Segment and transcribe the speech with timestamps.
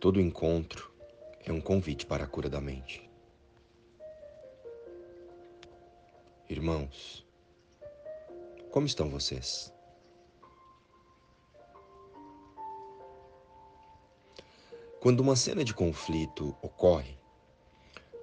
[0.00, 0.90] Todo encontro
[1.44, 3.06] é um convite para a cura da mente.
[6.48, 7.26] Irmãos,
[8.70, 9.70] como estão vocês?
[15.00, 17.18] Quando uma cena de conflito ocorre,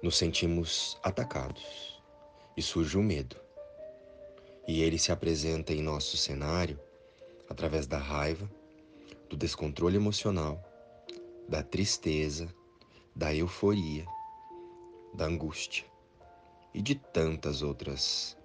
[0.02, 2.02] nos sentimos atacados
[2.56, 3.36] e surge o medo.
[4.66, 6.80] E ele se apresenta em nosso cenário
[7.48, 8.50] através da raiva,
[9.28, 10.67] do descontrole emocional,
[11.48, 12.52] da tristeza,
[13.16, 14.06] da euforia,
[15.14, 15.86] da angústia
[16.74, 18.36] e de tantas outras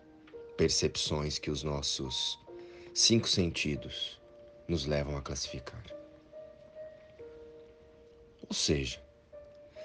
[0.55, 2.39] percepções que os nossos
[2.93, 4.19] cinco sentidos
[4.67, 5.83] nos levam a classificar.
[8.47, 9.03] Ou seja,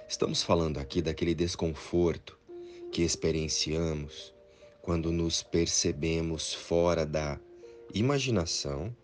[0.09, 2.39] estamos falando aqui daquele desconforto
[2.93, 4.35] que experienciamos
[4.81, 7.39] quando nos percebemos fora da
[7.93, 8.95] imaginação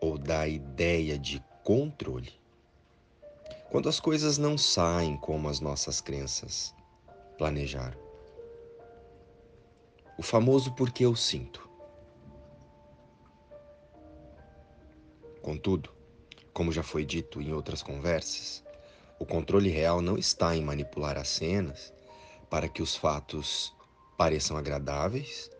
[0.00, 2.43] ou da ideia de controle.
[3.74, 6.72] Quando as coisas não saem como as nossas crenças
[7.36, 7.98] planejaram.
[10.16, 11.68] O famoso porque eu sinto.
[15.42, 15.90] Contudo,
[16.52, 18.62] como já foi dito em outras conversas,
[19.18, 21.92] o controle real não está em manipular as cenas
[22.48, 23.74] para que os fatos
[24.16, 25.50] pareçam agradáveis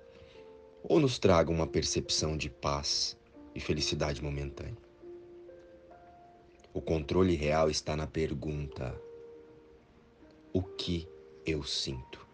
[0.84, 3.16] ou nos tragam uma percepção de paz
[3.56, 4.83] e felicidade momentânea.
[6.74, 9.00] O controle real está na pergunta:
[10.52, 11.08] o que
[11.46, 12.26] eu sinto?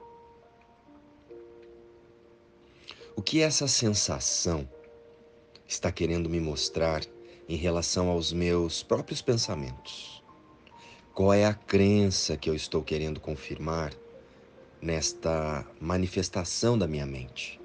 [3.15, 4.67] O que essa sensação
[5.69, 7.03] está querendo me mostrar
[7.47, 10.25] em relação aos meus próprios pensamentos?
[11.13, 13.93] Qual é a crença que eu estou querendo confirmar
[14.81, 17.61] nesta manifestação da minha mente?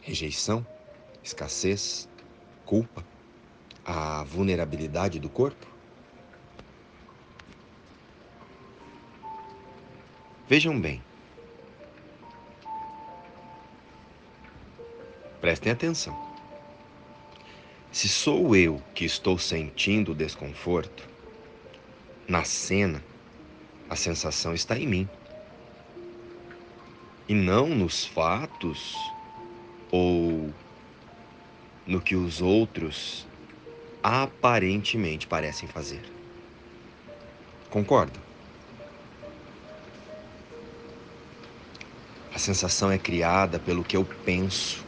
[0.00, 0.64] Rejeição?
[1.24, 2.08] Escassez?
[2.64, 3.13] Culpa?
[3.84, 5.66] A vulnerabilidade do corpo?
[10.48, 11.02] Vejam bem.
[15.40, 16.16] Prestem atenção.
[17.92, 21.06] Se sou eu que estou sentindo o desconforto,
[22.26, 23.04] na cena,
[23.88, 25.08] a sensação está em mim.
[27.28, 28.96] E não nos fatos
[29.90, 30.50] ou
[31.86, 33.26] no que os outros
[34.06, 36.02] aparentemente parecem fazer.
[37.70, 38.20] Concorda?
[42.34, 44.84] A sensação é criada pelo que eu penso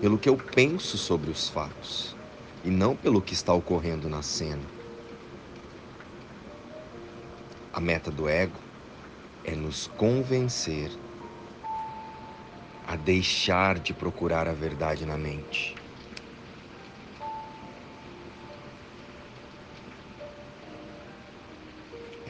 [0.00, 2.16] pelo que eu penso sobre os fatos
[2.64, 4.66] e não pelo que está ocorrendo na cena.
[7.72, 8.58] A meta do ego
[9.44, 10.90] é nos convencer
[12.88, 15.81] a deixar de procurar a verdade na mente.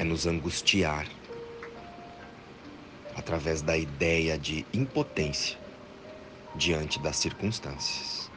[0.03, 1.09] É nos angustiar
[3.15, 5.57] através da ideia de impotência
[6.57, 8.29] diante das circunstâncias,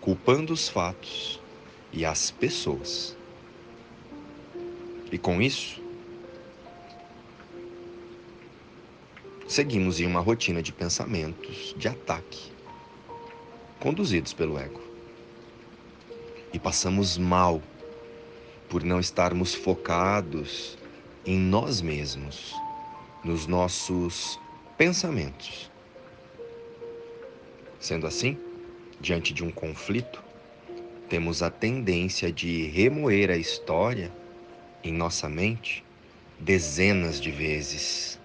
[0.00, 1.42] culpando os fatos
[1.92, 3.16] e as pessoas.
[5.10, 5.82] E com isso,
[9.48, 12.52] seguimos em uma rotina de pensamentos de ataque,
[13.80, 14.80] conduzidos pelo ego.
[16.52, 17.60] E passamos mal
[18.68, 20.76] por não estarmos focados
[21.24, 22.54] em nós mesmos,
[23.24, 24.38] nos nossos
[24.76, 25.70] pensamentos.
[27.80, 28.38] Sendo assim,
[29.00, 30.22] diante de um conflito,
[31.08, 34.12] temos a tendência de remoer a história
[34.84, 35.84] em nossa mente
[36.38, 38.20] dezenas de vezes,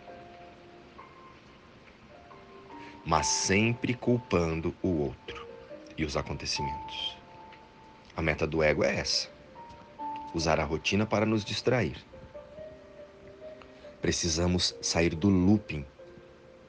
[3.05, 5.47] mas sempre culpando o outro
[5.97, 7.17] e os acontecimentos.
[8.15, 9.32] A meta do ego é essa:
[10.33, 11.97] usar a rotina para nos distrair.
[14.01, 15.85] Precisamos sair do looping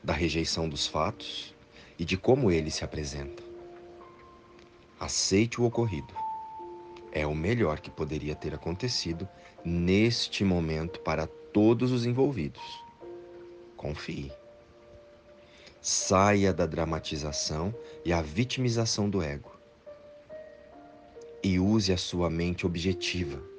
[0.02, 1.54] da rejeição dos fatos
[1.98, 3.42] e de como ele se apresenta.
[5.00, 6.14] Aceite o ocorrido.
[7.10, 9.28] É o melhor que poderia ter acontecido
[9.64, 12.62] neste momento para todos os envolvidos.
[13.76, 14.32] Confie.
[15.80, 17.74] Saia da dramatização
[18.04, 19.52] e a vitimização do ego.
[21.42, 23.53] E use a sua mente objetiva.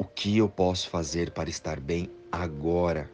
[0.00, 3.10] O que eu posso fazer para estar bem agora?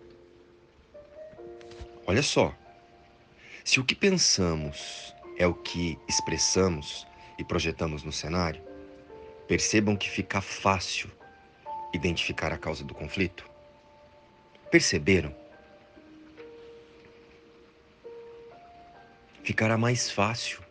[2.06, 2.54] Olha só,
[3.64, 7.04] se o que pensamos é o que expressamos
[7.36, 8.62] e projetamos no cenário,
[9.48, 11.10] percebam que fica fácil
[11.92, 13.50] identificar a causa do conflito.
[14.70, 15.34] Perceberam?
[19.42, 20.62] Ficará mais fácil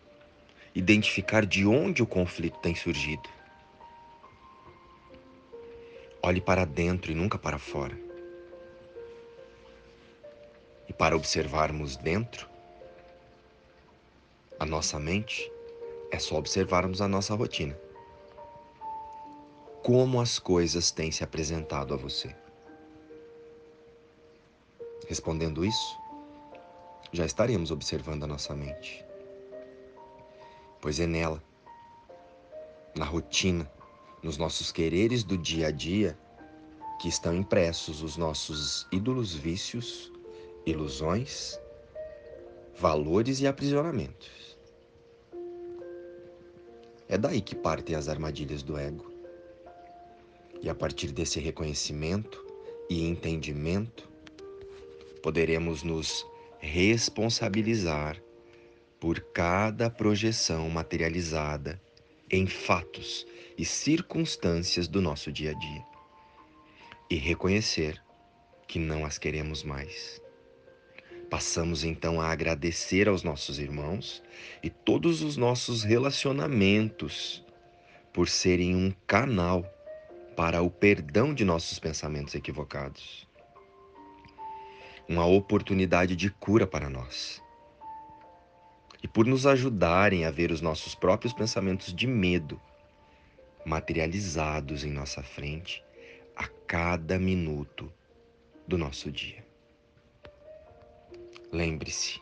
[0.74, 3.36] identificar de onde o conflito tem surgido.
[6.26, 7.96] Olhe para dentro e nunca para fora.
[10.90, 12.50] E para observarmos dentro,
[14.60, 15.52] a nossa mente,
[16.10, 17.80] é só observarmos a nossa rotina.
[19.84, 22.36] Como as coisas têm se apresentado a você.
[25.08, 25.96] Respondendo isso,
[27.12, 29.06] já estaremos observando a nossa mente.
[30.82, 31.40] Pois é nela,
[32.96, 33.72] na rotina,
[34.26, 36.18] nos nossos quereres do dia a dia,
[37.00, 40.12] que estão impressos os nossos ídolos vícios,
[40.66, 41.60] ilusões,
[42.76, 44.58] valores e aprisionamentos.
[47.08, 49.14] É daí que partem as armadilhas do ego.
[50.60, 52.44] E a partir desse reconhecimento
[52.90, 54.10] e entendimento,
[55.22, 56.26] poderemos nos
[56.58, 58.20] responsabilizar
[59.00, 61.80] por cada projeção materializada
[62.32, 65.86] em fatos e circunstâncias do nosso dia a dia
[67.10, 68.02] e reconhecer
[68.68, 70.22] que não as queremos mais.
[71.30, 74.24] Passamos então a agradecer aos nossos irmãos
[74.62, 77.44] e todos os nossos relacionamentos
[78.14, 79.66] por serem um canal
[80.36, 83.28] para o perdão de nossos pensamentos equivocados.
[85.08, 87.42] Uma oportunidade de cura para nós.
[89.02, 92.60] E por nos ajudarem a ver os nossos próprios pensamentos de medo
[93.66, 95.84] materializados em nossa frente
[96.36, 97.92] a cada minuto
[98.68, 99.44] do nosso dia.
[101.52, 102.22] Lembre-se,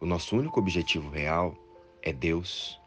[0.00, 1.56] o nosso único objetivo real
[2.02, 2.80] é Deus.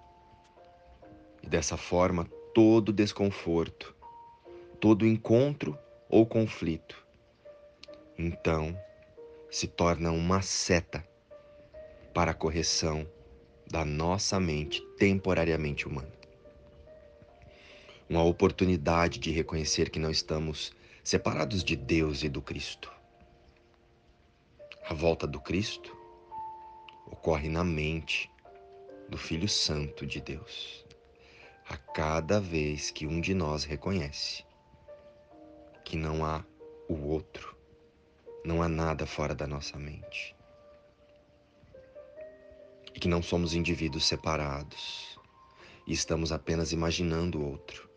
[1.42, 3.96] E dessa forma, todo desconforto,
[4.80, 5.78] todo encontro
[6.10, 7.06] ou conflito,
[8.18, 8.78] então
[9.50, 11.08] se torna uma seta
[12.14, 13.08] para a correção
[13.70, 16.15] da nossa mente temporariamente humana
[18.08, 20.72] uma oportunidade de reconhecer que não estamos
[21.04, 22.92] separados de Deus e do Cristo.
[24.88, 25.96] A volta do Cristo
[27.08, 28.30] ocorre na mente
[29.10, 30.86] do Filho Santo de Deus,
[31.68, 34.46] a cada vez que um de nós reconhece
[35.84, 36.44] que não há
[36.88, 37.56] o outro,
[38.44, 40.36] não há nada fora da nossa mente.
[42.94, 45.20] E que não somos indivíduos separados
[45.88, 47.95] e estamos apenas imaginando o outro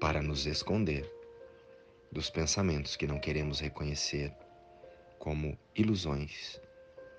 [0.00, 1.10] para nos esconder
[2.10, 4.32] dos pensamentos que não queremos reconhecer
[5.18, 6.60] como ilusões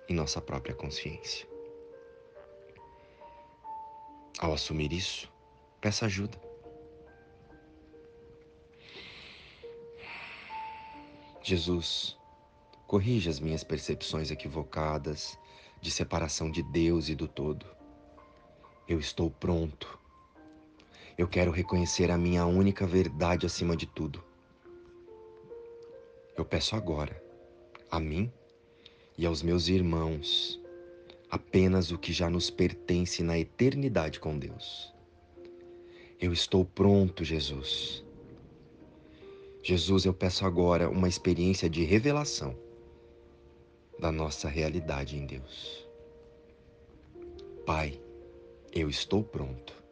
[0.08, 1.48] em nossa própria consciência.
[4.40, 5.32] Ao assumir isso,
[5.82, 6.40] peça ajuda.
[11.42, 12.18] Jesus,
[12.88, 15.38] corrija as minhas percepções equivocadas
[15.82, 17.66] de separação de Deus e do todo.
[18.88, 20.00] Eu estou pronto
[21.18, 24.24] eu quero reconhecer a minha única verdade acima de tudo.
[26.38, 27.22] Eu peço agora,
[27.90, 28.32] a mim
[29.18, 30.62] e aos meus irmãos,
[31.30, 34.94] apenas o que já nos pertence na eternidade com Deus.
[36.20, 38.04] Eu estou pronto, Jesus.
[39.64, 42.56] Jesus, eu peço agora uma experiência de revelação
[43.98, 45.88] da nossa realidade em Deus.
[47.66, 48.00] Pai,
[48.74, 49.85] eu estou pronto.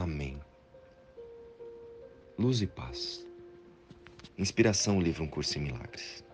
[0.00, 0.40] Amém.
[2.38, 3.26] Luz e paz.
[4.38, 6.24] Inspiração Livro Um Curso em Milagres.